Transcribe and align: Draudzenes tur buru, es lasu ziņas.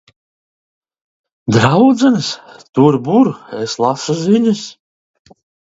Draudzenes 1.57 2.29
tur 2.73 2.99
buru, 3.09 3.37
es 3.61 3.79
lasu 3.87 4.19
ziņas. 4.25 4.67